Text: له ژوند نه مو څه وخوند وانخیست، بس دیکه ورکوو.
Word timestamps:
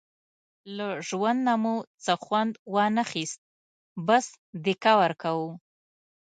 له 0.77 0.87
ژوند 1.07 1.39
نه 1.47 1.55
مو 1.61 1.75
څه 2.03 2.13
وخوند 2.19 2.53
وانخیست، 2.73 3.39
بس 4.07 4.25
دیکه 4.63 4.93
ورکوو. 5.01 5.49